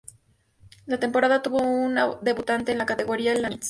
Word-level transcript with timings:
La 0.87 0.97
temporada 0.99 1.43
tuvo 1.43 1.59
un 1.59 1.95
debutante 2.23 2.71
en 2.71 2.79
la 2.79 2.87
categoría, 2.87 3.33
el 3.33 3.45
Amiens. 3.45 3.59